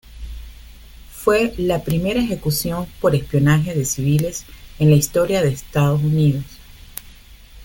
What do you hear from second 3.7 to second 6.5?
de civiles en la historia de Estados Unidos.